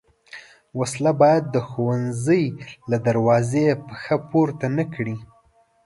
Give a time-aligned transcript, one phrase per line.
[0.79, 2.43] وسله باید د ښوونځي
[2.91, 5.15] له دروازې پښه پورته نه کړي